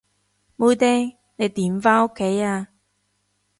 [0.55, 2.69] 妹釘，你點返屋企啊？